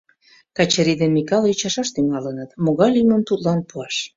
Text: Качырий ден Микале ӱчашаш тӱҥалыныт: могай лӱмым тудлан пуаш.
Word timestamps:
Качырий 0.57 0.97
ден 1.01 1.11
Микале 1.17 1.47
ӱчашаш 1.53 1.89
тӱҥалыныт: 1.95 2.49
могай 2.63 2.89
лӱмым 2.95 3.21
тудлан 3.29 3.59
пуаш. 3.69 3.95